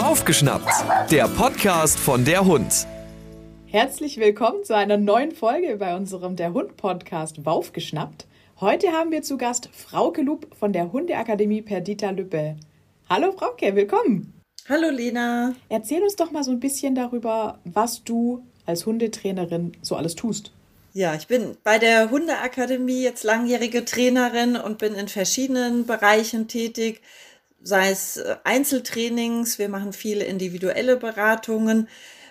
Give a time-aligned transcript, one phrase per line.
[0.00, 0.70] Aufgeschnappt,
[1.10, 2.86] der Podcast von der Hund.
[3.66, 8.28] Herzlich willkommen zu einer neuen Folge bei unserem Der Hund Podcast Waufgeschnappt.
[8.60, 12.54] Heute haben wir zu Gast Frauke Lub von der Hundeakademie Perdita Lübbe.
[13.08, 14.40] Hallo Frauke, willkommen.
[14.68, 15.56] Hallo Lena.
[15.68, 20.52] Erzähl uns doch mal so ein bisschen darüber, was du als Hundetrainerin so alles tust.
[20.92, 27.00] Ja, ich bin bei der Hundeakademie jetzt langjährige Trainerin und bin in verschiedenen Bereichen tätig,
[27.62, 31.88] sei es äh, Einzeltrainings, wir machen viele individuelle Beratungen,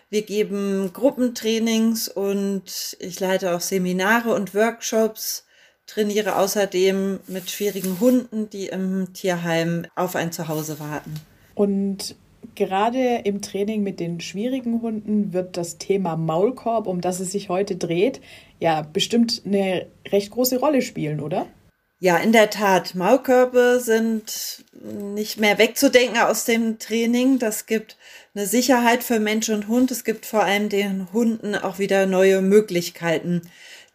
[0.10, 5.46] wir geben Gruppentrainings und ich leite auch Seminare und Workshops,
[5.86, 11.14] trainiere außerdem mit schwierigen Hunden, die im Tierheim auf ein Zuhause warten.
[11.54, 12.16] Und
[12.56, 17.50] gerade im Training mit den schwierigen Hunden wird das Thema Maulkorb, um das es sich
[17.50, 18.22] heute dreht,
[18.60, 21.48] ja bestimmt eine recht große Rolle spielen, oder?
[22.02, 22.96] Ja, in der Tat.
[22.96, 27.40] Maulkörbe sind nicht mehr wegzudenken aus dem Training.
[27.40, 27.98] Das gibt
[28.34, 29.92] eine Sicherheit für Mensch und Hund.
[29.92, 33.42] Es gibt vor allem den Hunden auch wieder neue Möglichkeiten,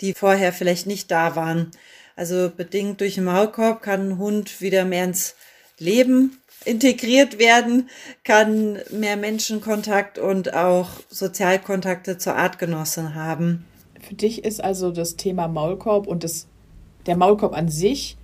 [0.02, 1.70] die vorher vielleicht nicht da waren.
[2.14, 5.34] Also bedingt durch den Maulkorb kann ein Hund wieder mehr ins
[5.78, 7.88] Leben integriert werden,
[8.22, 13.64] kann mehr Menschenkontakt und auch Sozialkontakte zur Artgenossen haben.
[14.00, 16.46] Für dich ist also das Thema Maulkorb und das,
[17.06, 18.16] der Maulkorb an sich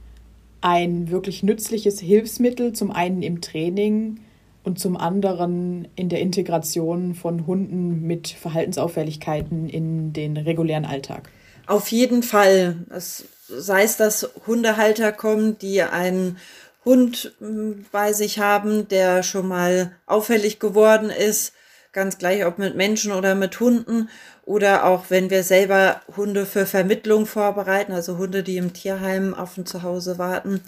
[0.60, 4.20] ein wirklich nützliches Hilfsmittel, zum einen im Training
[4.62, 11.30] und zum anderen in der Integration von Hunden mit Verhaltensauffälligkeiten in den regulären Alltag.
[11.66, 12.84] Auf jeden Fall.
[12.90, 16.36] Es, sei es, dass Hundehalter kommen, die einen
[16.84, 21.52] Hund hm, bei sich haben, der schon mal auffällig geworden ist,
[21.92, 24.08] ganz gleich ob mit Menschen oder mit Hunden
[24.50, 29.56] oder auch wenn wir selber Hunde für Vermittlung vorbereiten, also Hunde, die im Tierheim auf
[29.56, 30.60] ein Zuhause warten,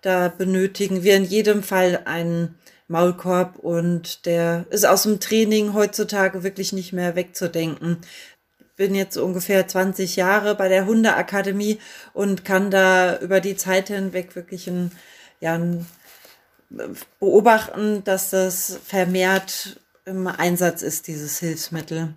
[0.00, 2.54] da benötigen wir in jedem Fall einen
[2.88, 7.98] Maulkorb und der ist aus dem Training heutzutage wirklich nicht mehr wegzudenken.
[8.74, 11.78] Bin jetzt ungefähr 20 Jahre bei der Hundeakademie
[12.14, 14.92] und kann da über die Zeit hinweg wirklich ein,
[15.40, 15.84] ja, ein
[17.20, 22.14] beobachten, dass das vermehrt im Einsatz ist, dieses Hilfsmittel.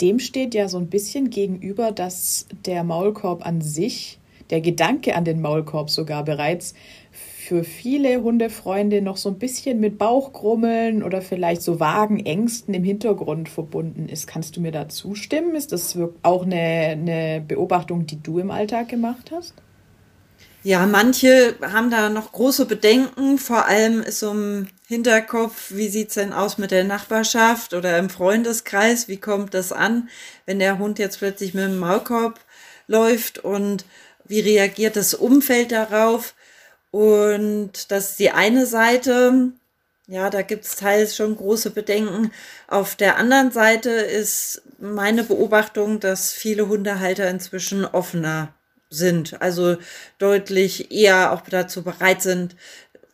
[0.00, 4.18] Dem steht ja so ein bisschen gegenüber, dass der Maulkorb an sich,
[4.50, 6.74] der Gedanke an den Maulkorb sogar bereits
[7.10, 12.84] für viele Hundefreunde noch so ein bisschen mit Bauchgrummeln oder vielleicht so vagen Ängsten im
[12.84, 14.26] Hintergrund verbunden ist.
[14.26, 15.54] Kannst du mir da zustimmen?
[15.54, 19.54] Ist das auch eine, eine Beobachtung, die du im Alltag gemacht hast?
[20.66, 23.38] Ja, manche haben da noch große Bedenken.
[23.38, 28.10] Vor allem ist so im Hinterkopf, wie sieht's denn aus mit der Nachbarschaft oder im
[28.10, 29.06] Freundeskreis?
[29.06, 30.08] Wie kommt das an,
[30.44, 32.40] wenn der Hund jetzt plötzlich mit dem Maulkorb
[32.88, 33.84] läuft und
[34.24, 36.34] wie reagiert das Umfeld darauf?
[36.90, 39.52] Und das ist die eine Seite.
[40.08, 42.32] Ja, da gibt's teils schon große Bedenken.
[42.66, 48.55] Auf der anderen Seite ist meine Beobachtung, dass viele Hundehalter inzwischen offener
[48.90, 49.76] sind, also
[50.18, 52.56] deutlich eher auch dazu bereit sind,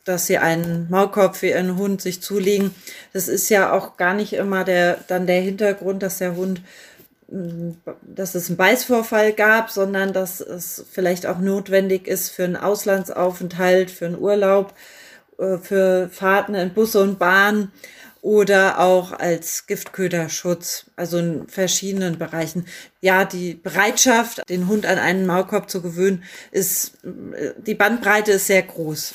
[0.04, 2.74] dass sie einen Maulkorb für ihren Hund sich zulegen.
[3.12, 6.60] Das ist ja auch gar nicht immer der, dann der Hintergrund, dass der Hund,
[7.28, 7.70] mm,
[8.02, 13.90] dass es einen Beißvorfall gab, sondern dass es vielleicht auch notwendig ist für einen Auslandsaufenthalt,
[13.90, 14.74] für einen Urlaub,
[15.38, 17.70] äh, für Fahrten in Busse und Bahn
[18.22, 22.66] oder auch als Giftköderschutz, also in verschiedenen Bereichen.
[23.00, 26.22] Ja, die Bereitschaft, den Hund an einen Maulkorb zu gewöhnen,
[26.52, 26.98] ist,
[27.66, 29.12] die Bandbreite ist sehr groß.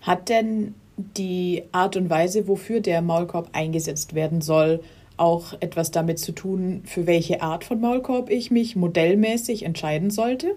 [0.00, 4.80] Hat denn die Art und Weise, wofür der Maulkorb eingesetzt werden soll,
[5.16, 10.54] auch etwas damit zu tun, für welche Art von Maulkorb ich mich modellmäßig entscheiden sollte?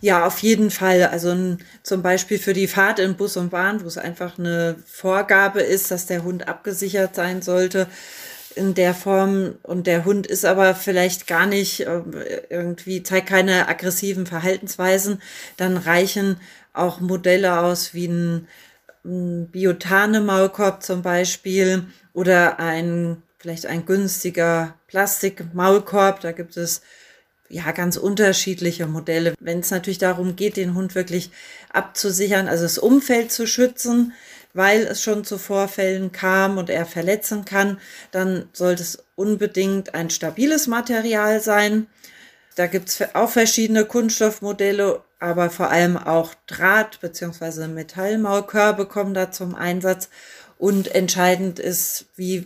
[0.00, 1.02] Ja, auf jeden Fall.
[1.04, 5.60] Also zum Beispiel für die Fahrt in Bus und Bahn, wo es einfach eine Vorgabe
[5.60, 7.86] ist, dass der Hund abgesichert sein sollte
[8.56, 12.02] in der Form und der Hund ist aber vielleicht gar nicht äh,
[12.48, 15.22] irgendwie, zeigt keine aggressiven Verhaltensweisen,
[15.56, 16.40] dann reichen
[16.72, 18.48] auch Modelle aus wie ein,
[19.04, 26.20] ein Biotane-Maulkorb zum Beispiel oder ein vielleicht ein günstiger Plastik-Maulkorb.
[26.20, 26.82] Da gibt es
[27.50, 29.34] ja, ganz unterschiedliche Modelle.
[29.40, 31.30] Wenn es natürlich darum geht, den Hund wirklich
[31.72, 34.12] abzusichern, also das Umfeld zu schützen,
[34.54, 37.78] weil es schon zu Vorfällen kam und er verletzen kann,
[38.12, 41.86] dann sollte es unbedingt ein stabiles Material sein.
[42.54, 47.66] Da gibt es auch verschiedene Kunststoffmodelle, aber vor allem auch Draht- bzw.
[47.68, 50.08] Metallmaulkörbe kommen da zum Einsatz.
[50.58, 52.44] Und entscheidend ist, wie,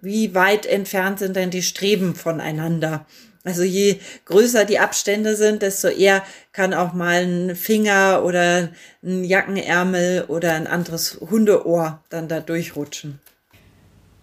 [0.00, 3.06] wie weit entfernt sind denn die Streben voneinander.
[3.44, 6.22] Also je größer die Abstände sind, desto eher
[6.52, 8.70] kann auch mal ein Finger oder
[9.02, 13.20] ein Jackenärmel oder ein anderes Hundeohr dann da durchrutschen.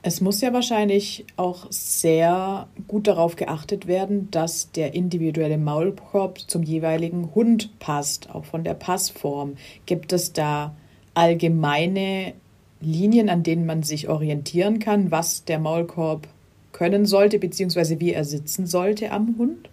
[0.02, 6.64] Es muss ja wahrscheinlich auch sehr gut darauf geachtet werden, dass der individuelle Maulkorb zum
[6.64, 9.58] jeweiligen Hund passt, auch von der Passform.
[9.86, 10.74] Gibt es da
[11.16, 12.34] allgemeine
[12.80, 16.30] Linien, an denen man sich orientieren kann, was der Maulkorb
[16.80, 19.70] können sollte, beziehungsweise wie er sitzen sollte am Hund?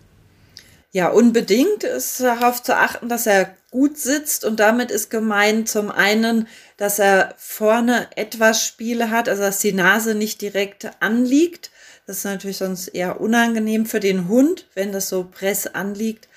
[0.91, 5.91] Ja, unbedingt ist darauf zu achten, dass er gut sitzt und damit ist gemeint zum
[5.91, 11.70] einen, dass er vorne etwas Spiele hat, also dass die Nase nicht direkt anliegt.
[12.06, 16.29] Das ist natürlich sonst eher unangenehm für den Hund, wenn das so press anliegt.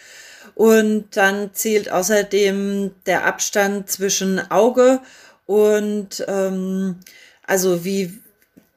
[0.56, 5.00] Und dann zählt außerdem der Abstand zwischen Auge
[5.46, 6.98] und ähm,
[7.48, 8.20] also wie,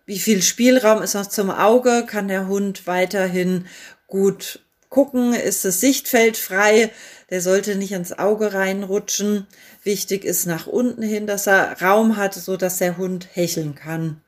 [0.06, 2.04] wie viel Spielraum ist noch zum Auge?
[2.06, 3.66] Kann der Hund weiterhin
[4.06, 5.32] gut gucken?
[5.32, 6.90] Ist das Sichtfeld frei?
[7.30, 9.46] Der sollte nicht ins Auge reinrutschen.
[9.84, 14.20] Wichtig ist nach unten hin, dass er Raum hat, so dass der Hund hecheln kann.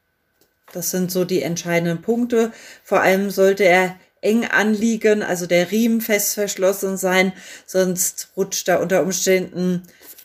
[0.73, 2.53] Das sind so die entscheidenden Punkte.
[2.83, 7.33] Vor allem sollte er eng anliegen, also der Riemen fest verschlossen sein,
[7.67, 9.83] sonst rutscht er unter Umständen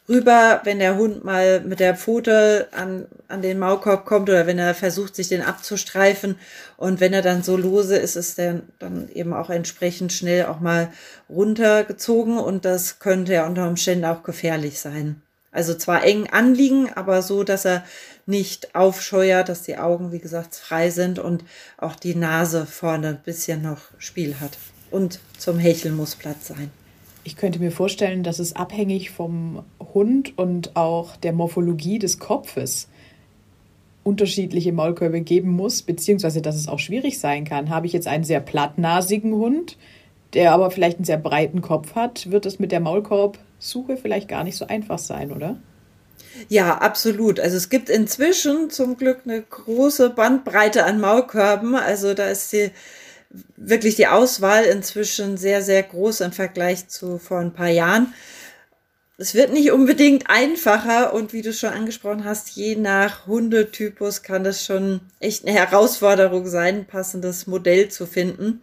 [0.09, 4.57] rüber, wenn der Hund mal mit der Pfote an, an den Maulkorb kommt oder wenn
[4.57, 6.35] er versucht, sich den abzustreifen.
[6.75, 10.59] Und wenn er dann so lose ist, ist der dann eben auch entsprechend schnell auch
[10.59, 10.91] mal
[11.29, 15.21] runtergezogen und das könnte ja unter Umständen auch gefährlich sein.
[15.51, 17.83] Also zwar eng anliegen, aber so, dass er
[18.25, 21.43] nicht aufscheuert, dass die Augen, wie gesagt, frei sind und
[21.77, 24.57] auch die Nase vorne ein bisschen noch Spiel hat.
[24.91, 26.71] Und zum Hecheln muss Platz sein.
[27.29, 32.87] Ich könnte mir vorstellen, dass es abhängig vom Hund und auch der Morphologie des Kopfes
[34.03, 37.69] unterschiedliche Maulkörbe geben muss, beziehungsweise dass es auch schwierig sein kann.
[37.69, 39.77] Habe ich jetzt einen sehr plattnasigen Hund,
[40.33, 44.43] der aber vielleicht einen sehr breiten Kopf hat, wird es mit der Maulkorbsuche vielleicht gar
[44.43, 45.55] nicht so einfach sein, oder?
[46.47, 47.39] Ja, absolut.
[47.39, 51.75] Also es gibt inzwischen zum Glück eine große Bandbreite an Maulkörben.
[51.75, 52.71] Also da ist die
[53.55, 58.13] wirklich die Auswahl inzwischen sehr, sehr groß im Vergleich zu vor ein paar Jahren.
[59.17, 64.45] Es wird nicht unbedingt einfacher und wie du schon angesprochen hast, je nach Hundetypus kann
[64.45, 68.61] das schon echt eine Herausforderung sein, ein passendes Modell zu finden.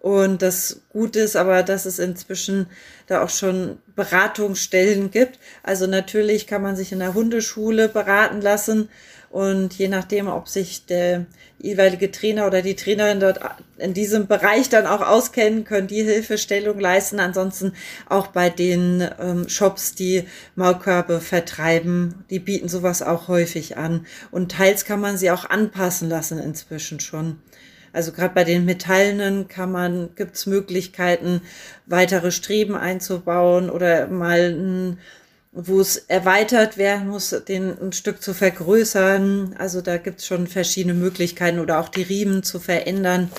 [0.00, 2.68] Und das Gute ist aber, dass es inzwischen
[3.06, 5.38] da auch schon Beratungsstellen gibt.
[5.62, 8.88] Also natürlich kann man sich in der Hundeschule beraten lassen
[9.30, 11.24] und je nachdem, ob sich der
[11.60, 13.38] jeweilige Trainer oder die Trainerin dort
[13.78, 17.20] in diesem Bereich dann auch auskennen, können die Hilfestellung leisten.
[17.20, 17.72] Ansonsten
[18.08, 20.24] auch bei den ähm, Shops, die
[20.56, 24.04] Maulkörbe vertreiben, die bieten sowas auch häufig an.
[24.32, 27.38] Und teils kann man sie auch anpassen lassen inzwischen schon.
[27.92, 31.40] Also gerade bei den metallenen kann man, gibt's Möglichkeiten,
[31.86, 34.98] weitere Streben einzubauen oder mal ein
[35.52, 39.56] wo es erweitert werden muss, den ein Stück zu vergrößern.
[39.58, 43.30] Also da gibt es schon verschiedene Möglichkeiten oder auch die Riemen zu verändern.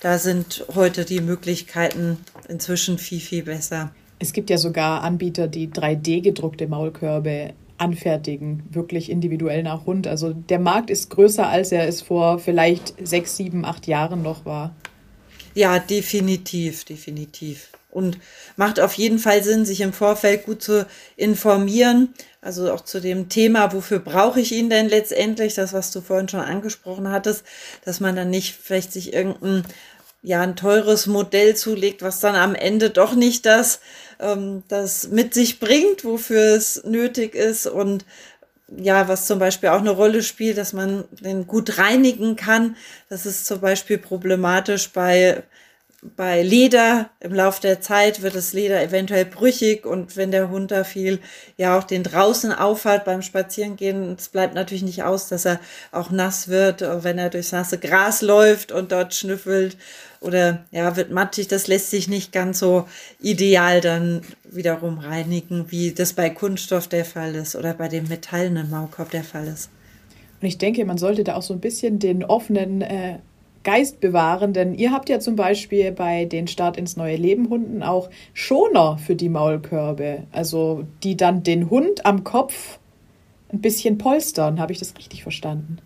[0.00, 2.18] Da sind heute die Möglichkeiten
[2.48, 3.92] inzwischen viel, viel besser.
[4.18, 10.06] Es gibt ja sogar Anbieter, die 3D-gedruckte Maulkörbe anfertigen, wirklich individuell nach Hund.
[10.06, 14.44] Also der Markt ist größer, als er es vor vielleicht sechs, sieben, acht Jahren noch
[14.44, 14.74] war.
[15.54, 18.18] Ja, definitiv, definitiv und
[18.56, 20.86] macht auf jeden Fall Sinn, sich im Vorfeld gut zu
[21.16, 22.14] informieren.
[22.40, 25.54] Also auch zu dem Thema, wofür brauche ich ihn denn letztendlich?
[25.54, 27.44] Das, was du vorhin schon angesprochen hattest,
[27.84, 29.64] dass man dann nicht vielleicht sich irgendein
[30.22, 33.80] ja ein teures Modell zulegt, was dann am Ende doch nicht das,
[34.18, 38.04] ähm, das mit sich bringt, wofür es nötig ist und
[38.76, 42.76] ja, was zum Beispiel auch eine Rolle spielt, dass man den gut reinigen kann.
[43.08, 45.42] Das ist zum Beispiel problematisch bei
[46.16, 50.70] bei Leder im Laufe der Zeit wird das Leder eventuell brüchig und wenn der Hund
[50.70, 51.18] da viel
[51.56, 55.58] ja auch den draußen aufhat beim Spazierengehen, es bleibt natürlich nicht aus, dass er
[55.90, 59.76] auch nass wird, wenn er durchs nasse Gras läuft und dort schnüffelt
[60.20, 62.86] oder ja, wird matschig, das lässt sich nicht ganz so
[63.20, 68.70] ideal dann wiederum reinigen, wie das bei Kunststoff der Fall ist oder bei dem metallenen
[68.70, 69.68] Maulkorb der Fall ist.
[70.40, 73.18] Und ich denke, man sollte da auch so ein bisschen den offenen äh,
[73.64, 77.82] Geist bewahren, denn ihr habt ja zum Beispiel bei den Start ins neue Leben Hunden
[77.82, 82.78] auch Schoner für die Maulkörbe, also die dann den Hund am Kopf
[83.52, 84.60] ein bisschen polstern.
[84.60, 85.78] Habe ich das richtig verstanden?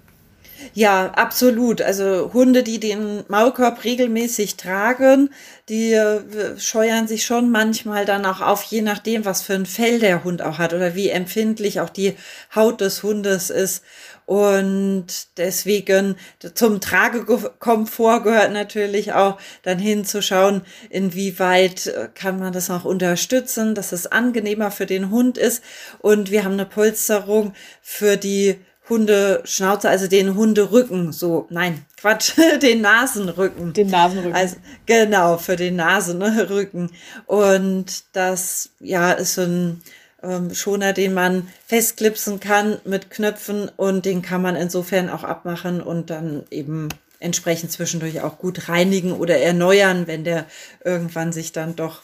[0.75, 1.83] Ja, absolut.
[1.83, 5.31] Also Hunde, die den Maulkorb regelmäßig tragen,
[5.69, 9.99] die äh, scheuern sich schon manchmal dann auch auf, je nachdem, was für ein Fell
[9.99, 12.17] der Hund auch hat oder wie empfindlich auch die
[12.55, 13.83] Haut des Hundes ist.
[14.25, 16.17] Und deswegen
[16.55, 23.93] zum Tragekomfort gehört natürlich auch dann hinzuschauen, inwieweit äh, kann man das noch unterstützen, dass
[23.93, 25.63] es angenehmer für den Hund ist.
[25.99, 27.53] Und wir haben eine Polsterung
[27.83, 33.73] für die Hundeschnauze, also den Hunderücken, so, nein, Quatsch, den Nasenrücken.
[33.73, 34.35] Den Nasenrücken.
[34.35, 36.91] Also, genau, für den Nasenrücken.
[37.27, 39.83] Und das, ja, ist so ein
[40.23, 45.81] ähm, Schoner, den man festklipsen kann mit Knöpfen und den kann man insofern auch abmachen
[45.81, 46.89] und dann eben
[47.21, 50.47] entsprechend zwischendurch auch gut reinigen oder erneuern, wenn der
[50.85, 52.03] irgendwann sich dann doch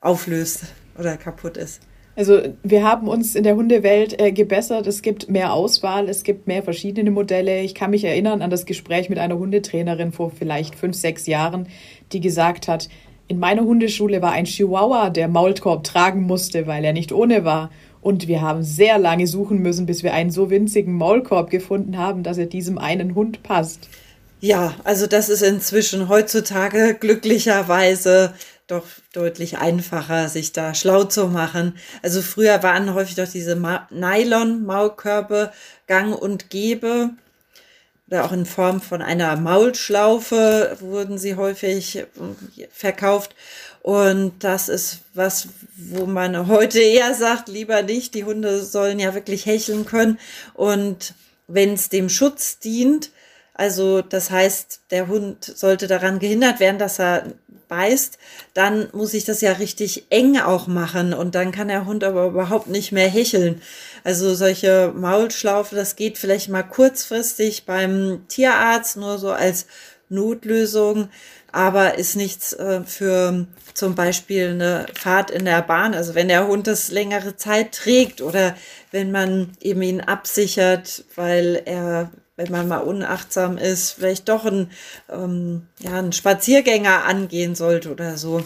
[0.00, 0.64] auflöst
[0.98, 1.80] oder kaputt ist.
[2.16, 4.86] Also wir haben uns in der Hundewelt äh, gebessert.
[4.86, 7.60] Es gibt mehr Auswahl, es gibt mehr verschiedene Modelle.
[7.60, 11.68] Ich kann mich erinnern an das Gespräch mit einer Hundetrainerin vor vielleicht fünf, sechs Jahren,
[12.12, 12.88] die gesagt hat,
[13.28, 17.70] in meiner Hundeschule war ein Chihuahua, der Maulkorb tragen musste, weil er nicht ohne war.
[18.00, 22.22] Und wir haben sehr lange suchen müssen, bis wir einen so winzigen Maulkorb gefunden haben,
[22.22, 23.88] dass er diesem einen Hund passt.
[24.40, 28.32] Ja, also das ist inzwischen heutzutage glücklicherweise
[28.66, 31.78] doch deutlich einfacher, sich da schlau zu machen.
[32.02, 33.56] Also früher waren häufig doch diese
[33.90, 35.52] Nylon-Maulkörbe
[35.86, 37.10] gang und gäbe.
[38.08, 42.06] Oder auch in Form von einer Maulschlaufe wurden sie häufig äh,
[42.70, 43.34] verkauft.
[43.82, 48.14] Und das ist was, wo man heute eher sagt, lieber nicht.
[48.14, 50.18] Die Hunde sollen ja wirklich hecheln können.
[50.54, 51.14] Und
[51.46, 53.10] wenn es dem Schutz dient,
[53.56, 57.32] also das heißt, der Hund sollte daran gehindert werden, dass er
[57.68, 58.18] beißt,
[58.52, 62.26] dann muss ich das ja richtig eng auch machen und dann kann der Hund aber
[62.26, 63.62] überhaupt nicht mehr hecheln.
[64.04, 69.66] Also solche Maulschlaufe, das geht vielleicht mal kurzfristig beim Tierarzt, nur so als
[70.10, 71.08] Notlösung,
[71.50, 75.94] aber ist nichts äh, für zum Beispiel eine Fahrt in der Bahn.
[75.94, 78.54] Also wenn der Hund das längere Zeit trägt oder
[78.90, 84.70] wenn man eben ihn absichert, weil er wenn man mal unachtsam ist, vielleicht doch ein,
[85.10, 88.42] ähm, ja, ein Spaziergänger angehen sollte oder so.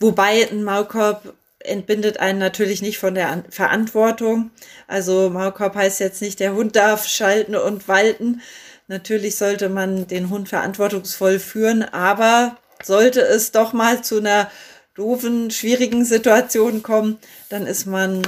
[0.00, 4.50] Wobei ein Maulkorb entbindet einen natürlich nicht von der Verantwortung.
[4.88, 8.40] Also Maulkorb heißt jetzt nicht, der Hund darf schalten und walten.
[8.88, 14.50] Natürlich sollte man den Hund verantwortungsvoll führen, aber sollte es doch mal zu einer
[14.94, 17.18] doofen, schwierigen Situation kommen,
[17.48, 18.22] dann ist man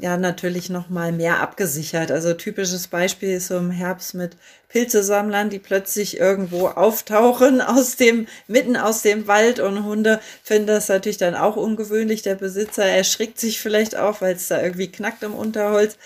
[0.00, 2.10] ja natürlich noch mal mehr abgesichert.
[2.10, 4.36] Also typisches Beispiel ist so im Herbst mit
[4.68, 10.88] Pilzesammlern, die plötzlich irgendwo auftauchen aus dem mitten aus dem Wald und Hunde finden das
[10.88, 12.22] natürlich dann auch ungewöhnlich.
[12.22, 15.96] Der Besitzer erschrickt sich vielleicht auch, weil es da irgendwie knackt im Unterholz.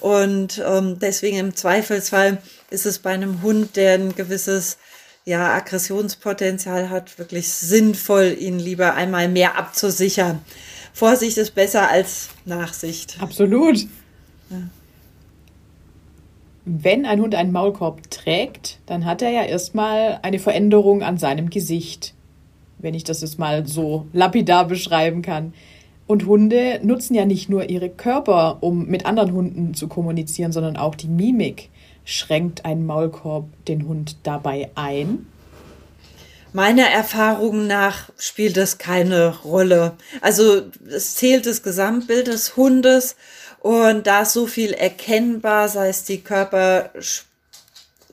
[0.00, 2.38] Und ähm, deswegen im Zweifelsfall
[2.70, 4.78] ist es bei einem Hund, der ein gewisses
[5.24, 10.40] ja, Aggressionspotenzial hat, wirklich sinnvoll, ihn lieber einmal mehr abzusichern.
[10.98, 13.18] Vorsicht ist besser als Nachsicht.
[13.20, 13.82] Absolut.
[14.50, 14.56] Ja.
[16.64, 21.50] Wenn ein Hund einen Maulkorb trägt, dann hat er ja erstmal eine Veränderung an seinem
[21.50, 22.14] Gesicht.
[22.78, 25.54] Wenn ich das jetzt mal so lapidar beschreiben kann.
[26.08, 30.76] Und Hunde nutzen ja nicht nur ihre Körper, um mit anderen Hunden zu kommunizieren, sondern
[30.76, 31.70] auch die Mimik.
[32.04, 35.28] Schränkt ein Maulkorb den Hund dabei ein?
[36.52, 39.96] Meiner Erfahrung nach spielt das keine Rolle.
[40.22, 43.16] Also es zählt das Gesamtbild des Hundes
[43.60, 46.90] und da ist so viel erkennbar, sei es die Körper,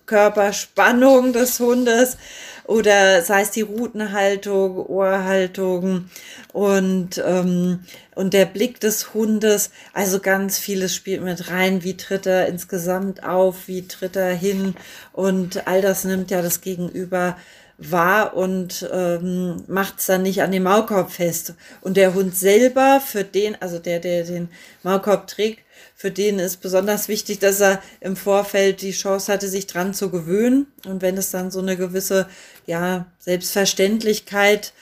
[0.06, 2.18] Körperspannung des Hundes
[2.66, 6.10] oder sei es die Rutenhaltung, Ohrhaltung
[6.52, 9.72] und, ähm, und der Blick des Hundes.
[9.94, 11.84] Also ganz vieles spielt mit rein.
[11.84, 13.68] Wie tritt er insgesamt auf?
[13.68, 14.76] Wie tritt er hin?
[15.14, 17.38] Und all das nimmt ja das Gegenüber
[17.78, 21.54] wahr und ähm, macht es dann nicht an dem Maulkorb fest.
[21.82, 24.50] Und der Hund selber, für den, also der, der den
[24.84, 25.60] Maulkorb trägt,
[25.96, 30.10] für den ist besonders wichtig, dass er im Vorfeld die Chance hatte, sich dran zu
[30.10, 30.68] gewöhnen.
[30.86, 32.28] Und wenn es dann so eine gewisse,
[32.66, 34.74] ja, Selbstverständlichkeit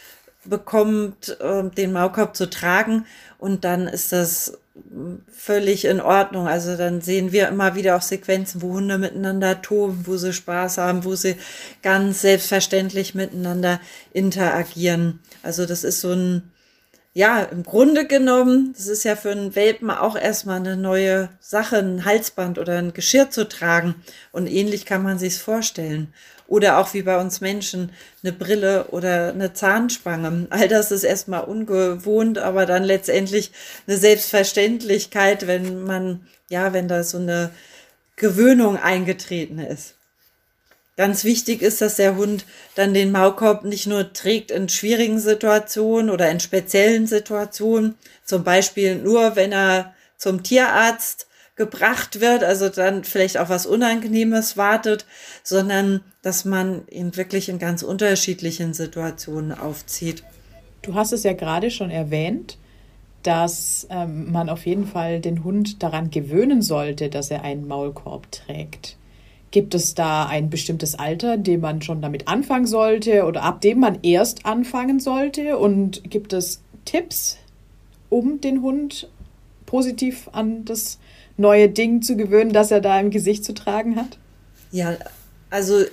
[0.46, 3.06] bekommt, äh, den Maulkorb zu tragen,
[3.38, 4.58] und dann ist das
[5.32, 6.48] völlig in Ordnung.
[6.48, 10.78] Also dann sehen wir immer wieder auch Sequenzen, wo Hunde miteinander toben, wo sie Spaß
[10.78, 11.36] haben, wo sie
[11.82, 13.80] ganz selbstverständlich miteinander
[14.14, 15.20] interagieren.
[15.42, 16.53] Also das ist so ein,
[17.14, 21.78] ja, im Grunde genommen, das ist ja für einen Welpen auch erstmal eine neue Sache,
[21.78, 23.96] ein Halsband oder ein Geschirr zu tragen.
[24.32, 26.12] Und ähnlich kann man sich's vorstellen.
[26.48, 27.92] Oder auch wie bei uns Menschen
[28.24, 30.48] eine Brille oder eine Zahnspange.
[30.50, 33.52] All das ist erstmal ungewohnt, aber dann letztendlich
[33.88, 37.52] eine Selbstverständlichkeit, wenn man, ja, wenn da so eine
[38.16, 39.96] Gewöhnung eingetreten ist.
[40.96, 42.46] Ganz wichtig ist, dass der Hund
[42.76, 48.98] dann den Maulkorb nicht nur trägt in schwierigen Situationen oder in speziellen Situationen, zum Beispiel
[48.98, 55.06] nur, wenn er zum Tierarzt gebracht wird, also dann vielleicht auch was Unangenehmes wartet,
[55.44, 60.24] sondern dass man ihn wirklich in ganz unterschiedlichen Situationen aufzieht.
[60.84, 62.58] Du hast es ja gerade schon erwähnt,
[63.24, 68.32] dass ähm, man auf jeden Fall den Hund daran gewöhnen sollte, dass er einen Maulkorb
[68.32, 68.98] trägt.
[69.54, 73.82] Gibt es da ein bestimmtes Alter, dem man schon damit anfangen sollte oder ab dem
[73.82, 75.60] man erst anfangen sollte?
[75.60, 77.38] Und gibt es Tipps,
[78.10, 79.12] um den Hund
[79.68, 80.98] positiv an das
[81.38, 84.18] neue Ding zu gewöhnen, das er da im Gesicht zu tragen hat?
[84.72, 84.98] Ja,
[85.52, 85.84] also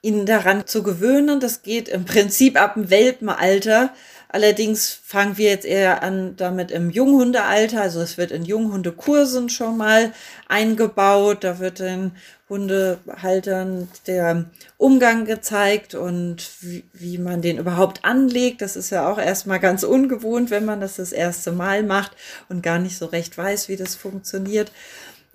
[0.00, 3.92] ihn daran zu gewöhnen, das geht im Prinzip ab dem Welpenalter.
[4.28, 7.80] Allerdings fangen wir jetzt eher an damit im Junghundealter.
[7.80, 10.12] Also es wird in Junghundekursen schon mal
[10.48, 11.44] eingebaut.
[11.44, 12.12] Da wird den
[12.48, 14.46] Hundehaltern der
[14.78, 18.62] Umgang gezeigt und wie, wie man den überhaupt anlegt.
[18.62, 22.12] Das ist ja auch erstmal ganz ungewohnt, wenn man das das erste Mal macht
[22.48, 24.72] und gar nicht so recht weiß, wie das funktioniert.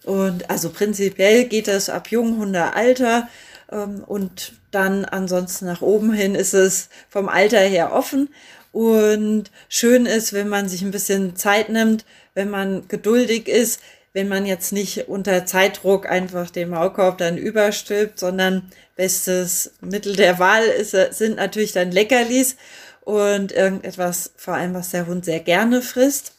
[0.03, 3.29] Und also prinzipiell geht es ab Junghundealter
[3.71, 8.29] ähm, und dann ansonsten nach oben hin ist es vom Alter her offen.
[8.71, 13.79] Und schön ist, wenn man sich ein bisschen Zeit nimmt, wenn man geduldig ist,
[14.13, 20.37] wenn man jetzt nicht unter Zeitdruck einfach den Maulkorb dann überstülpt, sondern bestes Mittel der
[20.37, 22.55] Wahl ist, sind natürlich dann Leckerlis
[23.01, 26.33] und irgendetwas, vor allem was der Hund sehr gerne frisst.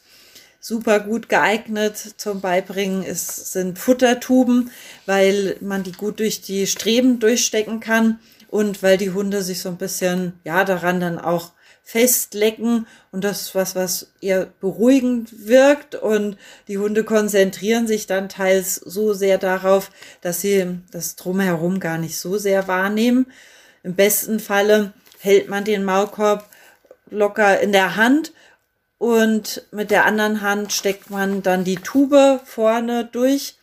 [0.60, 4.70] Super gut geeignet zum Beibringen ist, sind Futtertuben,
[5.04, 9.68] weil man die gut durch die Streben durchstecken kann und weil die Hunde sich so
[9.68, 11.52] ein bisschen, ja, daran dann auch
[11.84, 18.30] festlecken und das ist was, was eher beruhigend wirkt und die Hunde konzentrieren sich dann
[18.30, 19.90] teils so sehr darauf,
[20.22, 23.26] dass sie das drumherum gar nicht so sehr wahrnehmen.
[23.82, 26.48] Im besten Falle hält man den Maulkorb
[27.10, 28.32] locker in der Hand
[28.96, 33.56] und mit der anderen Hand steckt man dann die Tube vorne durch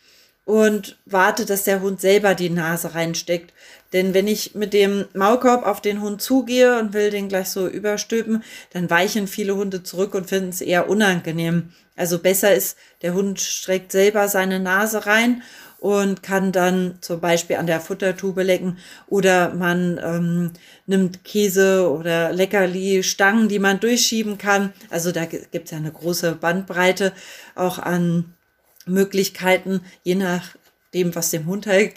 [0.46, 3.54] und wartet, dass der Hund selber die Nase reinsteckt.
[3.94, 7.68] Denn wenn ich mit dem Maulkorb auf den Hund zugehe und will den gleich so
[7.68, 11.70] überstülpen, dann weichen viele Hunde zurück und finden es eher unangenehm.
[11.96, 15.44] Also besser ist, der Hund streckt selber seine Nase rein
[15.82, 20.52] und kann dann zum Beispiel an der Futtertube lecken oder man ähm,
[20.86, 24.74] nimmt Käse oder Leckerli, Stangen, die man durchschieben kann.
[24.92, 27.14] Also da gibt es ja eine große Bandbreite
[27.56, 28.34] auch an
[28.86, 30.56] Möglichkeiten, je nach
[30.94, 31.94] dem, was dem Hund halt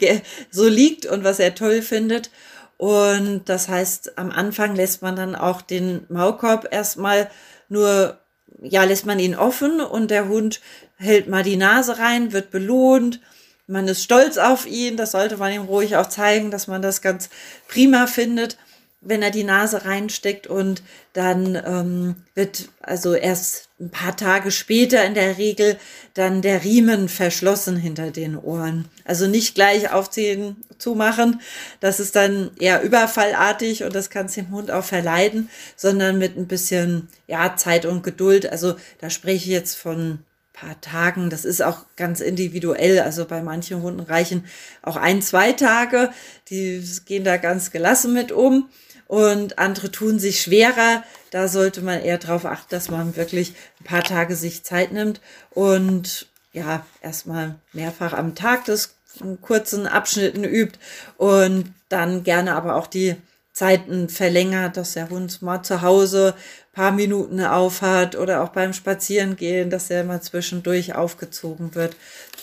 [0.51, 2.29] so liegt und was er toll findet.
[2.77, 7.29] Und das heißt, am Anfang lässt man dann auch den Maulkorb erstmal
[7.69, 8.19] nur,
[8.61, 10.61] ja, lässt man ihn offen und der Hund
[10.97, 13.21] hält mal die Nase rein, wird belohnt.
[13.67, 17.01] Man ist stolz auf ihn, das sollte man ihm ruhig auch zeigen, dass man das
[17.01, 17.29] ganz
[17.67, 18.57] prima findet
[19.05, 25.05] wenn er die Nase reinsteckt und dann ähm, wird also erst ein paar Tage später
[25.05, 25.77] in der Regel
[26.13, 28.85] dann der Riemen verschlossen hinter den Ohren.
[29.03, 31.41] Also nicht gleich aufziehen, zumachen.
[31.79, 36.37] Das ist dann eher überfallartig und das kann es dem Hund auch verleiden, sondern mit
[36.37, 38.51] ein bisschen ja, Zeit und Geduld.
[38.51, 40.19] Also da spreche ich jetzt von
[40.53, 41.29] paar Tagen.
[41.29, 42.99] Das ist auch ganz individuell.
[43.01, 44.45] Also bei manchen Hunden reichen
[44.81, 46.11] auch ein, zwei Tage.
[46.49, 48.69] Die gehen da ganz gelassen mit um
[49.07, 51.03] und andere tun sich schwerer.
[51.31, 55.21] Da sollte man eher darauf achten, dass man wirklich ein paar Tage sich Zeit nimmt
[55.51, 60.79] und ja, erstmal mehrfach am Tag das in kurzen Abschnitten übt
[61.17, 63.15] und dann gerne aber auch die
[63.53, 66.35] Zeiten verlängert, dass der Hund mal zu Hause
[66.75, 71.95] paar Minuten aufhat oder auch beim Spazierengehen, dass er mal zwischendurch aufgezogen wird.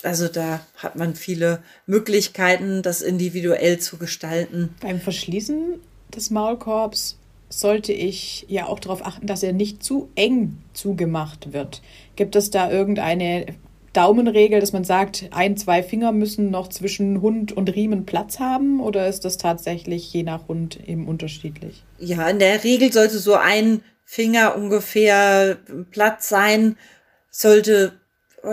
[0.03, 4.75] Also da hat man viele Möglichkeiten, das individuell zu gestalten.
[4.81, 5.81] Beim Verschließen
[6.17, 11.83] des Maulkorbs sollte ich ja auch darauf achten, dass er nicht zu eng zugemacht wird.
[12.17, 13.47] Gibt es da irgendeine
[13.93, 18.81] Daumenregel, dass man sagt, ein, zwei Finger müssen noch zwischen Hund und Riemen Platz haben
[18.81, 21.85] oder ist das tatsächlich je nach Hund eben unterschiedlich?
[21.99, 25.59] Ja, in der Regel sollte so ein Finger ungefähr
[25.91, 26.77] Platz sein,
[27.31, 27.93] sollte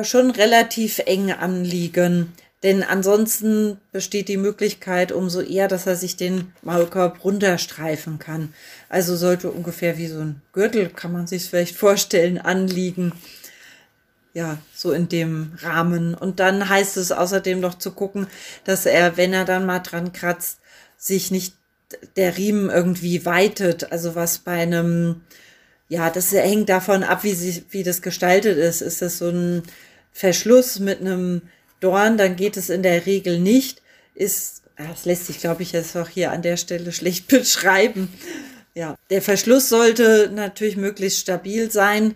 [0.03, 2.33] schon relativ eng anliegen.
[2.61, 8.53] Denn ansonsten besteht die Möglichkeit umso eher, dass er sich den Maulkorb runterstreifen kann.
[8.89, 13.13] Also sollte ungefähr wie so ein Gürtel, kann man sich vielleicht vorstellen, anliegen.
[14.33, 16.13] Ja, so in dem Rahmen.
[16.13, 18.27] Und dann heißt es außerdem noch zu gucken,
[18.65, 20.59] dass er, wenn er dann mal dran kratzt,
[20.97, 21.55] sich nicht
[22.17, 23.91] der Riemen irgendwie weitet.
[23.91, 25.21] Also was bei einem,
[25.87, 28.81] ja, das hängt davon ab, wie, sie, wie das gestaltet ist.
[28.81, 29.63] Ist das so ein
[30.11, 31.41] Verschluss mit einem
[31.79, 33.81] Dorn, dann geht es in der Regel nicht.
[34.15, 38.09] Ist das lässt sich, glaube ich, jetzt auch hier an der Stelle schlecht beschreiben.
[38.73, 42.15] Ja, der Verschluss sollte natürlich möglichst stabil sein.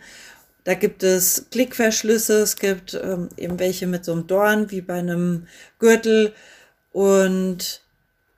[0.63, 4.99] Da gibt es Klickverschlüsse, es gibt ähm, eben welche mit so einem Dorn wie bei
[4.99, 5.47] einem
[5.77, 6.33] Gürtel
[6.93, 7.81] und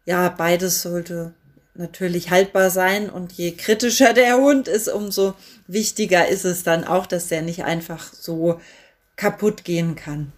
[0.05, 1.33] ja, beides sollte
[1.75, 5.35] natürlich haltbar sein und je kritischer der Hund ist, umso
[5.67, 8.59] wichtiger ist es dann auch, dass der nicht einfach so
[9.17, 10.31] kaputt gehen kann.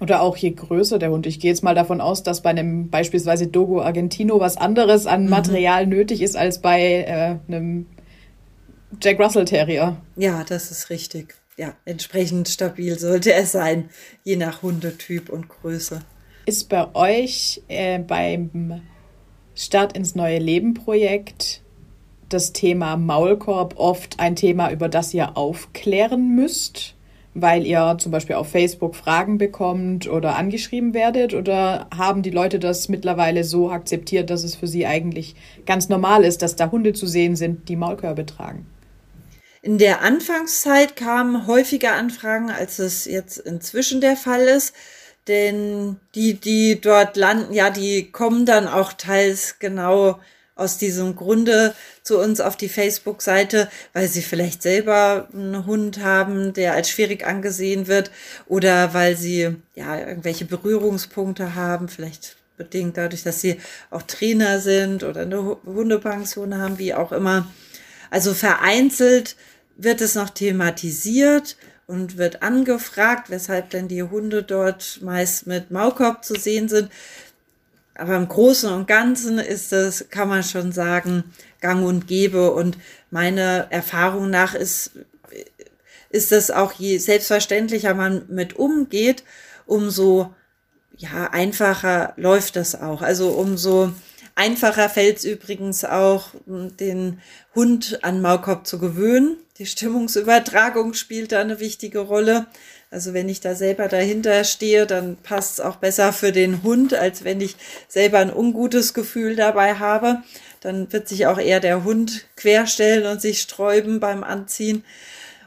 [0.00, 1.26] Oder auch je größer der Hund.
[1.26, 5.24] Ich gehe jetzt mal davon aus, dass bei einem beispielsweise Dogo Argentino was anderes an
[5.24, 5.30] mhm.
[5.30, 5.92] Material mhm.
[5.92, 7.86] nötig ist als bei äh, einem
[9.00, 9.96] Jack Russell Terrier.
[10.16, 11.34] Ja, das ist richtig.
[11.56, 13.88] Ja, entsprechend stabil sollte er sein,
[14.24, 16.00] je nach Hundetyp und Größe.
[16.44, 18.82] Ist bei euch äh, beim
[19.54, 21.62] Start ins neue Leben Projekt
[22.28, 26.95] das Thema Maulkorb oft ein Thema, über das ihr aufklären müsst?
[27.38, 31.34] Weil ihr zum Beispiel auf Facebook Fragen bekommt oder angeschrieben werdet?
[31.34, 36.24] Oder haben die Leute das mittlerweile so akzeptiert, dass es für sie eigentlich ganz normal
[36.24, 38.66] ist, dass da Hunde zu sehen sind, die Maulkörbe tragen?
[39.60, 44.74] In der Anfangszeit kamen häufiger Anfragen, als es jetzt inzwischen der Fall ist.
[45.28, 50.20] Denn die, die dort landen, ja, die kommen dann auch teils genau
[50.56, 56.54] aus diesem Grunde zu uns auf die Facebook-Seite, weil sie vielleicht selber einen Hund haben,
[56.54, 58.10] der als schwierig angesehen wird
[58.46, 65.04] oder weil sie ja irgendwelche Berührungspunkte haben, vielleicht bedingt dadurch, dass sie auch Trainer sind
[65.04, 67.46] oder eine Hundepension haben, wie auch immer.
[68.10, 69.36] Also vereinzelt
[69.76, 76.24] wird es noch thematisiert und wird angefragt, weshalb denn die Hunde dort meist mit Maulkorb
[76.24, 76.90] zu sehen sind.
[77.98, 81.24] Aber im Großen und Ganzen ist es, kann man schon sagen,
[81.60, 82.52] gang und gäbe.
[82.52, 82.78] Und
[83.10, 84.92] meine Erfahrung nach ist,
[86.10, 89.24] ist das auch je selbstverständlicher man mit umgeht,
[89.66, 90.34] umso
[90.96, 93.02] ja, einfacher läuft das auch.
[93.02, 93.92] Also umso
[94.34, 97.20] einfacher fällt es übrigens auch, den
[97.54, 99.36] Hund an Maulkorb zu gewöhnen.
[99.58, 102.46] Die Stimmungsübertragung spielt da eine wichtige Rolle.
[102.90, 106.94] Also wenn ich da selber dahinter stehe, dann passt es auch besser für den Hund,
[106.94, 107.56] als wenn ich
[107.88, 110.22] selber ein ungutes Gefühl dabei habe.
[110.60, 114.84] Dann wird sich auch eher der Hund querstellen und sich sträuben beim Anziehen.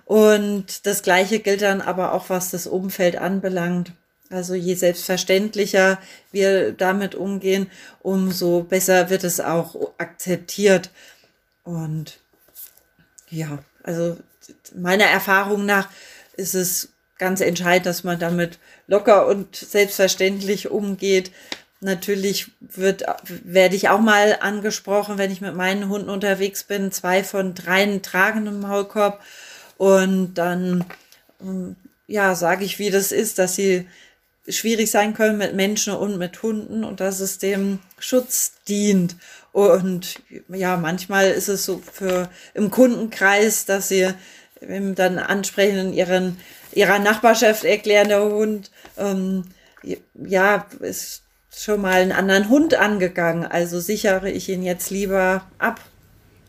[0.05, 3.93] Und das Gleiche gilt dann aber auch, was das Umfeld anbelangt.
[4.29, 5.99] Also je selbstverständlicher
[6.31, 7.69] wir damit umgehen,
[8.01, 10.91] umso besser wird es auch akzeptiert.
[11.63, 12.19] Und
[13.29, 14.17] ja, also
[14.75, 15.89] meiner Erfahrung nach
[16.35, 21.31] ist es ganz entscheidend, dass man damit locker und selbstverständlich umgeht.
[21.81, 23.03] Natürlich wird,
[23.43, 26.91] werde ich auch mal angesprochen, wenn ich mit meinen Hunden unterwegs bin.
[26.91, 29.21] Zwei von dreien tragen einen Maulkorb.
[29.77, 30.85] Und dann,
[31.41, 31.75] ähm,
[32.07, 33.87] ja, sage ich, wie das ist, dass sie
[34.47, 39.15] schwierig sein können mit Menschen und mit Hunden und dass es dem Schutz dient.
[39.51, 44.09] Und ja, manchmal ist es so für im Kundenkreis, dass sie
[44.61, 46.37] dann ansprechen in ihren
[46.73, 49.45] ihrer Nachbarschaft erklären, der Hund, ähm,
[50.13, 55.81] ja, ist schon mal einen anderen Hund angegangen, also sichere ich ihn jetzt lieber ab.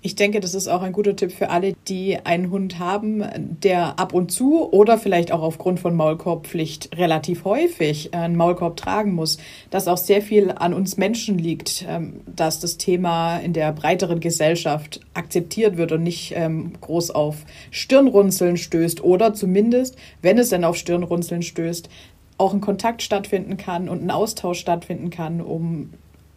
[0.02, 3.22] Ich denke, das ist auch ein guter Tipp für alle, die einen Hund haben,
[3.62, 9.12] der ab und zu oder vielleicht auch aufgrund von Maulkorbpflicht relativ häufig einen Maulkorb tragen
[9.12, 9.36] muss,
[9.68, 14.20] dass auch sehr viel an uns Menschen liegt, ähm, dass das Thema in der breiteren
[14.20, 20.64] Gesellschaft akzeptiert wird und nicht ähm, groß auf Stirnrunzeln stößt oder zumindest, wenn es dann
[20.64, 21.90] auf Stirnrunzeln stößt,
[22.38, 25.90] auch ein Kontakt stattfinden kann und ein Austausch stattfinden kann, um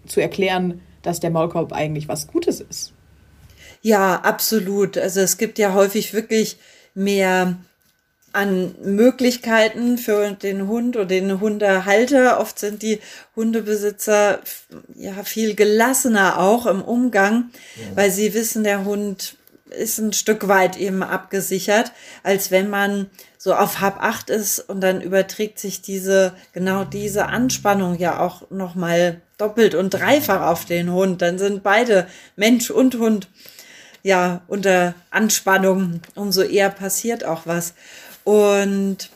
[0.05, 2.93] zu erklären, dass der Maulkorb eigentlich was Gutes ist.
[3.83, 4.97] Ja, absolut.
[4.97, 6.57] Also es gibt ja häufig wirklich
[6.95, 7.57] mehr
[8.31, 12.39] an Möglichkeiten für den Hund oder den Hundehalter.
[12.39, 12.99] Oft sind die
[13.35, 14.39] Hundebesitzer
[14.95, 17.95] ja viel gelassener auch im Umgang, ja.
[17.95, 19.35] weil sie wissen, der Hund
[19.69, 21.91] ist ein Stück weit eben abgesichert,
[22.23, 27.25] als wenn man so auf Hab 8 ist und dann überträgt sich diese, genau diese
[27.25, 31.21] Anspannung ja auch nochmal doppelt und dreifach auf den Hund.
[31.21, 33.27] Dann sind beide Mensch und Hund
[34.03, 37.73] ja, unter Anspannung, umso eher passiert auch was.
[38.25, 39.09] Und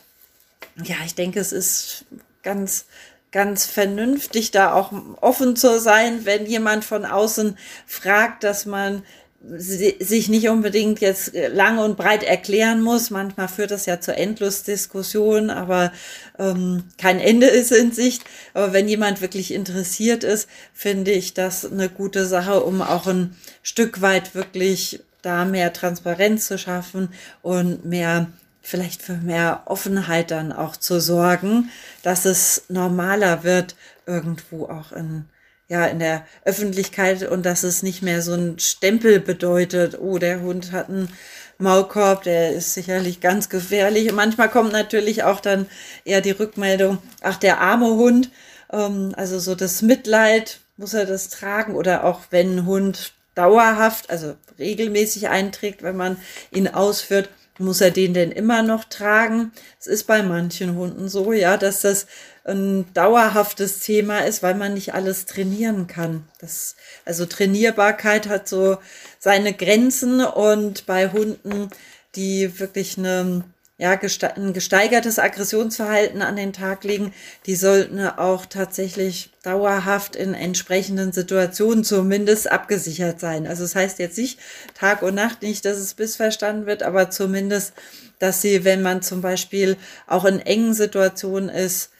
[0.82, 2.06] ja, ich denke, es ist
[2.42, 2.86] ganz,
[3.30, 9.02] ganz vernünftig, da auch offen zu sein, wenn jemand von außen fragt, dass man
[9.40, 13.10] sich nicht unbedingt jetzt lang und breit erklären muss.
[13.10, 15.92] Manchmal führt das ja zu Endlosdiskussionen, aber
[16.38, 18.24] ähm, kein Ende ist in Sicht.
[18.52, 23.36] Aber wenn jemand wirklich interessiert ist, finde ich das eine gute Sache, um auch ein
[23.62, 27.10] Stück weit wirklich da mehr Transparenz zu schaffen
[27.42, 28.28] und mehr
[28.60, 31.70] vielleicht für mehr Offenheit dann auch zu sorgen,
[32.02, 35.24] dass es normaler wird, irgendwo auch in
[35.68, 40.40] ja, in der Öffentlichkeit und dass es nicht mehr so ein Stempel bedeutet, oh, der
[40.40, 41.10] Hund hat einen
[41.58, 44.08] Maulkorb, der ist sicherlich ganz gefährlich.
[44.08, 45.66] Und manchmal kommt natürlich auch dann
[46.04, 48.30] eher die Rückmeldung, ach, der arme Hund,
[48.72, 54.10] ähm, also so das Mitleid, muss er das tragen oder auch wenn ein Hund dauerhaft,
[54.10, 56.16] also regelmäßig einträgt, wenn man
[56.50, 57.28] ihn ausführt,
[57.58, 59.52] muss er den denn immer noch tragen?
[59.80, 62.06] Es ist bei manchen Hunden so, ja, dass das
[62.48, 66.24] ein dauerhaftes Thema ist, weil man nicht alles trainieren kann.
[66.40, 68.78] Das, also Trainierbarkeit hat so
[69.18, 71.70] seine Grenzen und bei Hunden,
[72.14, 73.44] die wirklich eine
[73.80, 73.96] ja,
[74.34, 77.14] ein gesteigertes Aggressionsverhalten an den Tag legen,
[77.46, 83.46] die sollten auch tatsächlich dauerhaft in entsprechenden Situationen zumindest abgesichert sein.
[83.46, 84.40] Also das heißt jetzt nicht
[84.74, 87.72] Tag und Nacht, nicht, dass es missverstanden wird, aber zumindest,
[88.18, 89.76] dass sie, wenn man zum Beispiel
[90.08, 91.90] auch in engen Situationen ist,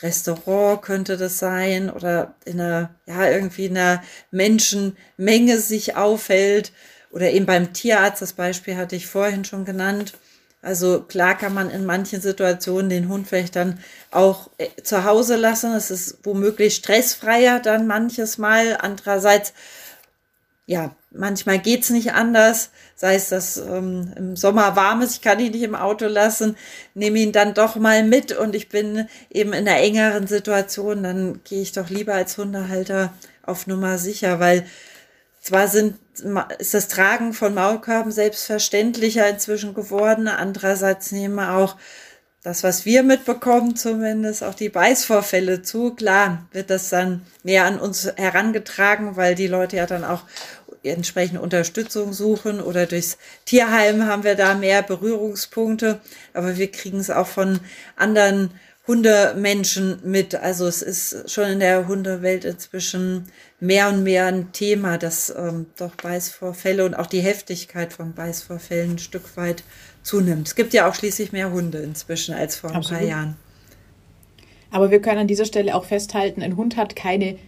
[0.00, 6.72] Restaurant könnte das sein oder in einer, ja, irgendwie in einer Menschenmenge sich aufhält
[7.10, 10.14] oder eben beim Tierarzt, das Beispiel hatte ich vorhin schon genannt,
[10.64, 13.78] also klar kann man in manchen Situationen den Hund vielleicht dann
[14.10, 15.74] auch äh, zu Hause lassen.
[15.74, 18.78] Es ist womöglich stressfreier dann manches Mal.
[18.80, 19.52] Andererseits,
[20.64, 22.70] ja, manchmal geht's nicht anders.
[22.96, 26.56] Sei es, dass ähm, im Sommer warm ist, ich kann ihn nicht im Auto lassen,
[26.94, 31.40] nehme ihn dann doch mal mit und ich bin eben in einer engeren Situation, dann
[31.44, 34.64] gehe ich doch lieber als Hundehalter auf Nummer sicher, weil
[35.40, 35.96] zwar sind,
[36.58, 40.26] ist das Tragen von Maulkörben selbstverständlicher inzwischen geworden.
[40.26, 41.76] Andererseits nehmen auch
[42.44, 45.94] das, was wir mitbekommen, zumindest auch die Beißvorfälle zu.
[45.94, 50.24] Klar wird das dann mehr an uns herangetragen, weil die Leute ja dann auch
[50.84, 56.00] entsprechende Unterstützung suchen oder durchs Tierheim haben wir da mehr Berührungspunkte.
[56.32, 57.60] Aber wir kriegen es auch von
[57.96, 58.50] anderen
[58.86, 60.34] Hundemenschen mit.
[60.34, 63.26] Also es ist schon in der Hundewelt inzwischen
[63.60, 68.92] mehr und mehr ein Thema, dass ähm, doch Beißvorfälle und auch die Heftigkeit von Beißvorfällen
[68.92, 69.62] ein Stück weit
[70.02, 70.48] zunimmt.
[70.48, 73.00] Es gibt ja auch schließlich mehr Hunde inzwischen als vor ein Absolut.
[73.00, 73.36] paar Jahren.
[74.70, 77.38] Aber wir können an dieser Stelle auch festhalten, ein Hund hat keine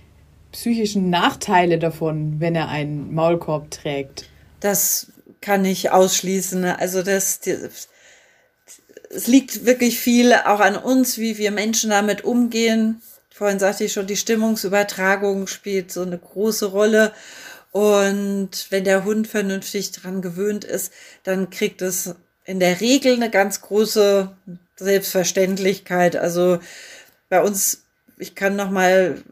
[0.52, 4.28] psychischen Nachteile davon, wenn er einen Maulkorb trägt.
[4.60, 5.08] Das
[5.40, 6.64] kann ich ausschließen.
[6.64, 7.40] Also das,
[9.10, 13.00] es liegt wirklich viel auch an uns, wie wir Menschen damit umgehen.
[13.30, 17.12] Vorhin sagte ich schon, die Stimmungsübertragung spielt so eine große Rolle.
[17.70, 22.14] Und wenn der Hund vernünftig dran gewöhnt ist, dann kriegt es
[22.46, 24.34] in der Regel eine ganz große
[24.76, 26.16] Selbstverständlichkeit.
[26.16, 26.58] Also
[27.28, 27.82] bei uns,
[28.18, 29.22] ich kann noch mal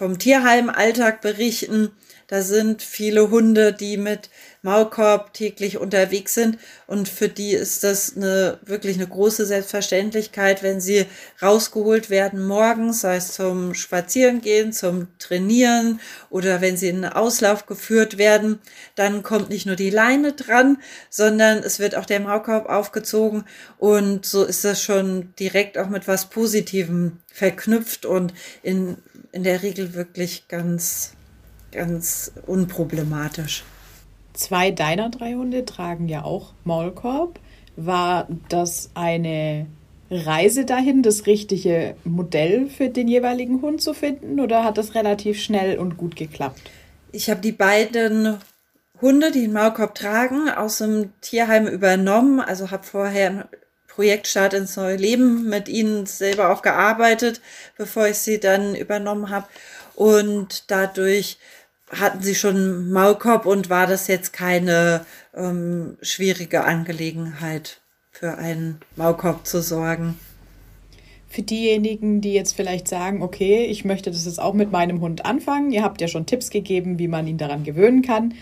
[0.00, 1.90] vom Tierheim-Alltag berichten.
[2.26, 4.30] Da sind viele Hunde, die mit
[4.62, 6.56] Maulkorb täglich unterwegs sind.
[6.86, 11.04] Und für die ist das eine, wirklich eine große Selbstverständlichkeit, wenn sie
[11.42, 17.66] rausgeholt werden morgens, sei es zum Spazierengehen, zum Trainieren oder wenn sie in einen Auslauf
[17.66, 18.58] geführt werden,
[18.94, 20.78] dann kommt nicht nur die Leine dran,
[21.10, 23.44] sondern es wird auch der Maulkorb aufgezogen
[23.76, 28.96] und so ist das schon direkt auch mit was Positivem verknüpft und in,
[29.32, 31.14] in der Regel wirklich ganz,
[31.72, 33.64] ganz unproblematisch.
[34.32, 37.38] Zwei deiner drei Hunde tragen ja auch Maulkorb.
[37.76, 39.66] War das eine
[40.10, 45.40] Reise dahin, das richtige Modell für den jeweiligen Hund zu finden oder hat das relativ
[45.40, 46.60] schnell und gut geklappt?
[47.12, 48.38] Ich habe die beiden
[49.00, 52.40] Hunde, die den Maulkorb tragen, aus dem Tierheim übernommen.
[52.40, 53.48] Also habe vorher
[53.90, 57.40] Projektstart ins neue Leben mit ihnen selber auch gearbeitet,
[57.76, 59.46] bevor ich sie dann übernommen habe.
[59.94, 61.38] Und dadurch
[61.90, 67.80] hatten sie schon Maulkorb und war das jetzt keine ähm, schwierige Angelegenheit,
[68.12, 70.18] für einen Maulkorb zu sorgen.
[71.28, 75.24] Für diejenigen, die jetzt vielleicht sagen, okay, ich möchte das jetzt auch mit meinem Hund
[75.24, 78.34] anfangen, ihr habt ja schon Tipps gegeben, wie man ihn daran gewöhnen kann.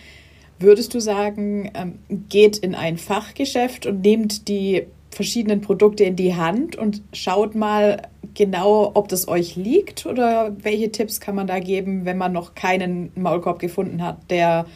[0.58, 6.34] Würdest du sagen, ähm, geht in ein Fachgeschäft und nehmt die verschiedenen Produkte in die
[6.34, 8.02] Hand und schaut mal
[8.34, 12.54] genau, ob das euch liegt oder welche Tipps kann man da geben, wenn man noch
[12.54, 14.66] keinen Maulkorb gefunden hat, der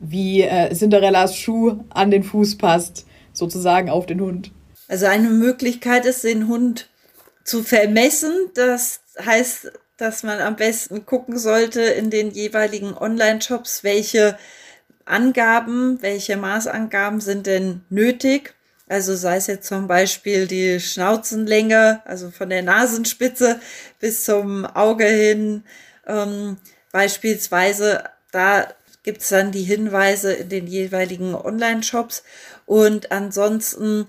[0.00, 4.50] wie äh, Cinderellas Schuh an den Fuß passt, sozusagen auf den Hund.
[4.88, 6.88] Also eine Möglichkeit ist, den Hund
[7.44, 8.32] zu vermessen.
[8.54, 14.36] Das heißt, dass man am besten gucken sollte in den jeweiligen Online-Shops, welche
[15.04, 18.54] Angaben, welche Maßangaben sind denn nötig.
[18.86, 23.60] Also sei es jetzt zum Beispiel die Schnauzenlänge, also von der Nasenspitze
[23.98, 25.64] bis zum Auge hin.
[26.06, 26.58] Ähm,
[26.92, 28.68] beispielsweise, da
[29.02, 32.24] gibt's dann die Hinweise in den jeweiligen Online-Shops.
[32.66, 34.06] Und ansonsten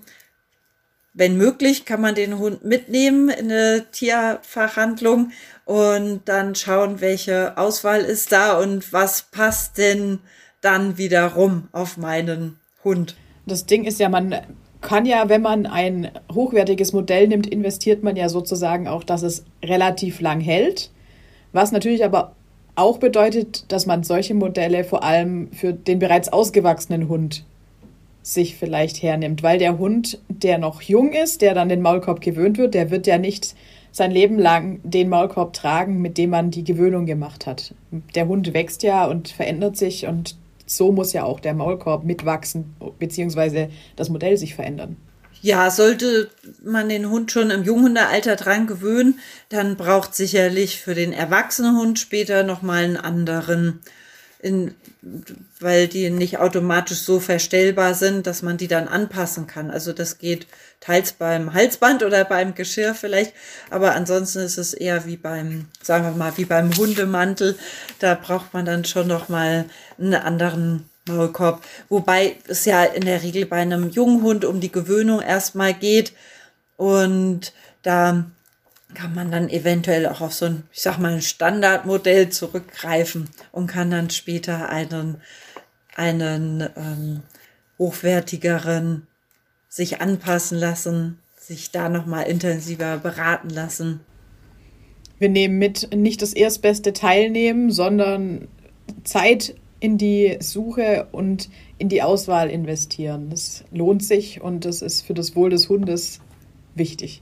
[1.16, 5.32] wenn möglich, kann man den Hund mitnehmen in eine Tierfachhandlung
[5.64, 10.20] und dann schauen, welche Auswahl ist da und was passt denn
[10.60, 13.16] dann wiederum auf meinen Hund.
[13.46, 14.36] Das Ding ist ja, man
[14.86, 19.44] kann ja, wenn man ein hochwertiges Modell nimmt, investiert man ja sozusagen auch, dass es
[19.64, 20.92] relativ lang hält.
[21.54, 22.34] Was natürlich aber
[22.76, 27.44] auch bedeutet, dass man solche Modelle vor allem für den bereits ausgewachsenen Hund
[28.22, 32.58] sich vielleicht hernimmt, weil der Hund, der noch jung ist, der dann den Maulkorb gewöhnt
[32.58, 33.56] wird, der wird ja nicht
[33.92, 37.74] sein Leben lang den Maulkorb tragen, mit dem man die Gewöhnung gemacht hat.
[38.14, 42.76] Der Hund wächst ja und verändert sich und so muss ja auch der Maulkorb mitwachsen,
[43.00, 44.98] beziehungsweise das Modell sich verändern.
[45.42, 46.30] Ja, sollte
[46.64, 52.00] man den Hund schon im Junghundealter dran gewöhnen, dann braucht sicherlich für den erwachsenen Hund
[52.00, 53.82] später nochmal einen anderen
[54.46, 54.76] in,
[55.60, 59.72] weil die nicht automatisch so verstellbar sind, dass man die dann anpassen kann.
[59.72, 60.46] Also das geht
[60.80, 63.34] teils beim Halsband oder beim Geschirr vielleicht,
[63.72, 67.58] aber ansonsten ist es eher wie beim, sagen wir mal, wie beim Hundemantel.
[67.98, 69.66] Da braucht man dann schon noch mal
[69.98, 71.64] einen anderen Maulkorb.
[71.90, 76.14] Wobei es ja in der Regel bei einem jungen Hund um die Gewöhnung erstmal geht
[76.78, 78.26] und da
[78.94, 83.68] kann man dann eventuell auch auf so ein, ich sag mal, ein Standardmodell zurückgreifen und
[83.68, 85.22] kann dann später einen,
[85.96, 87.24] einen ähm,
[87.78, 89.08] hochwertigeren
[89.68, 94.00] sich anpassen lassen, sich da nochmal intensiver beraten lassen.
[95.20, 98.48] Wir nehmen mit nicht das erstbeste Teilnehmen, sondern
[99.04, 103.30] Zeit in die Suche und in die Auswahl investieren.
[103.30, 106.22] Das lohnt sich und das ist für das Wohl des Hundes
[106.74, 107.22] wichtig.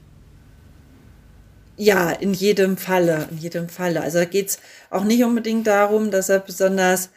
[1.76, 4.00] Ja, in jedem Falle, in jedem Falle.
[4.02, 4.58] Also da geht's
[4.90, 7.10] auch nicht unbedingt darum, dass er besonders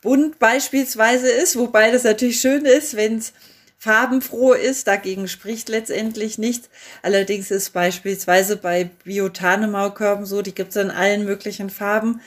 [0.00, 3.32] bunt beispielsweise ist, wobei das natürlich schön ist, wenn es
[3.78, 4.86] farbenfroh ist.
[4.86, 6.70] Dagegen spricht letztendlich nichts.
[7.02, 12.20] Allerdings ist beispielsweise bei Biotane-Maulkörben so, die gibt's in allen möglichen Farben.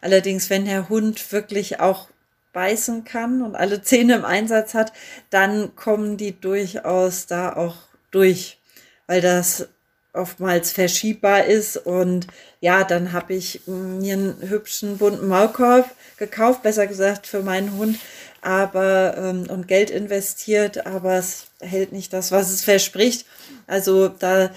[0.00, 2.08] Allerdings, wenn der Hund wirklich auch
[2.52, 4.92] beißen kann und alle Zähne im Einsatz hat,
[5.28, 7.76] dann kommen die durchaus da auch
[8.10, 8.58] durch,
[9.06, 9.68] weil das
[10.14, 11.76] oftmals verschiebbar ist.
[11.76, 12.26] Und
[12.60, 17.98] ja, dann habe ich mir einen hübschen bunten Maulkorb gekauft, besser gesagt für meinen Hund,
[18.40, 23.26] aber ähm, und Geld investiert, aber es hält nicht das, was es verspricht.
[23.66, 24.50] Also da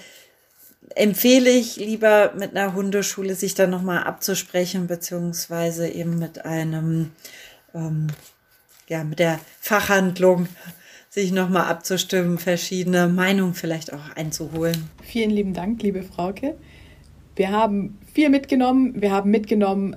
[0.94, 7.12] empfehle ich lieber mit einer Hundeschule sich dann nochmal abzusprechen, beziehungsweise eben mit einem,
[7.74, 8.08] ähm,
[8.88, 10.48] ja, mit der Fachhandlung
[11.18, 14.88] sich nochmal abzustimmen, verschiedene Meinungen vielleicht auch einzuholen.
[15.02, 16.54] Vielen lieben Dank, liebe Frauke.
[17.34, 18.94] Wir haben viel mitgenommen.
[18.96, 19.96] Wir haben mitgenommen,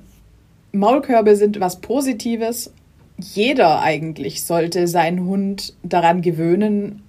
[0.71, 2.73] Maulkörbe sind was Positives.
[3.19, 7.03] Jeder eigentlich sollte seinen Hund daran gewöhnen,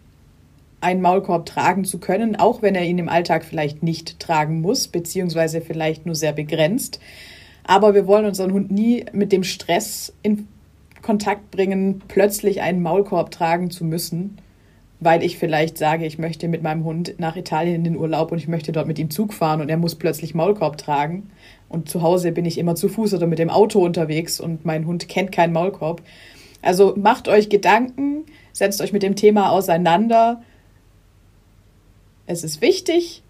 [0.82, 4.88] einen Maulkorb tragen zu können, auch wenn er ihn im Alltag vielleicht nicht tragen muss,
[4.88, 7.00] beziehungsweise vielleicht nur sehr begrenzt.
[7.64, 10.48] Aber wir wollen unseren Hund nie mit dem Stress in
[11.02, 14.38] Kontakt bringen, plötzlich einen Maulkorb tragen zu müssen,
[15.00, 18.38] weil ich vielleicht sage, ich möchte mit meinem Hund nach Italien in den Urlaub und
[18.38, 21.30] ich möchte dort mit ihm Zug fahren und er muss plötzlich Maulkorb tragen.
[21.68, 24.86] Und zu Hause bin ich immer zu Fuß oder mit dem Auto unterwegs und mein
[24.86, 26.02] Hund kennt keinen Maulkorb.
[26.62, 30.42] Also macht euch Gedanken, setzt euch mit dem Thema auseinander.
[32.26, 33.22] Es ist wichtig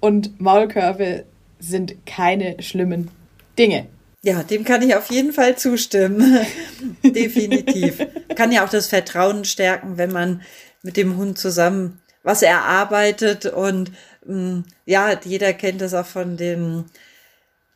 [0.00, 1.24] und Maulkörbe
[1.58, 3.10] sind keine schlimmen
[3.58, 3.86] Dinge.
[4.24, 6.38] Ja, dem kann ich auf jeden Fall zustimmen.
[7.04, 7.98] Definitiv.
[8.34, 10.40] Kann ja auch das Vertrauen stärken, wenn man
[10.82, 13.92] mit dem Hund zusammen was erarbeitet und
[14.24, 16.86] mh, mm, ja, jeder kennt das auch von den,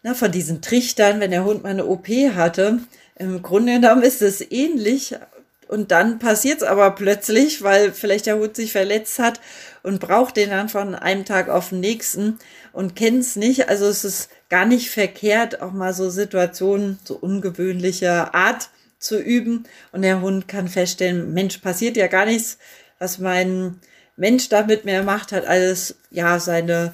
[0.02, 2.78] na, von diesen Trichtern, wenn der Hund mal eine OP hatte.
[3.16, 5.16] Im Grunde genommen ist es ähnlich,
[5.68, 9.38] und dann passiert es aber plötzlich, weil vielleicht der Hund sich verletzt hat
[9.88, 12.38] und braucht den dann von einem Tag auf den nächsten
[12.74, 13.70] und kennt es nicht.
[13.70, 19.64] Also es ist gar nicht verkehrt, auch mal so Situationen so ungewöhnlicher Art zu üben.
[19.90, 22.58] Und der Hund kann feststellen, Mensch, passiert ja gar nichts,
[22.98, 23.80] was mein
[24.16, 26.92] Mensch da mit mir macht, hat alles, ja, seine,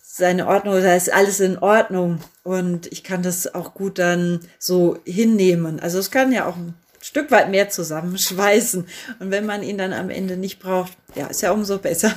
[0.00, 2.20] seine Ordnung, da ist alles in Ordnung.
[2.44, 5.80] Und ich kann das auch gut dann so hinnehmen.
[5.80, 6.56] Also es kann ja auch
[7.02, 8.86] Stück weit mehr zusammenschweißen.
[9.18, 12.14] Und wenn man ihn dann am Ende nicht braucht, ja, ist ja umso besser.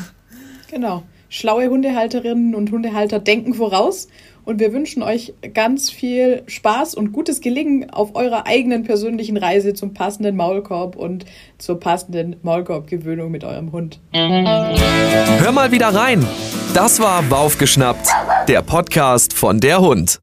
[0.69, 1.03] Genau.
[1.29, 4.08] Schlaue Hundehalterinnen und Hundehalter denken voraus.
[4.45, 9.75] Und wir wünschen euch ganz viel Spaß und gutes Gelingen auf eurer eigenen persönlichen Reise
[9.75, 11.25] zum passenden Maulkorb und
[11.60, 13.99] zur passenden Maulkorbgewöhnung mit eurem Hund.
[14.12, 16.25] Hör mal wieder rein.
[16.73, 18.08] Das war Baufgeschnappt,
[18.48, 20.19] der Podcast von der Hund.